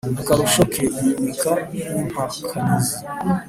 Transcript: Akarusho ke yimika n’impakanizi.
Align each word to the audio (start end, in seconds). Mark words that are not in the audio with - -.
Akarusho 0.21 0.61
ke 0.73 0.83
yimika 1.01 1.51
n’impakanizi. 1.93 2.97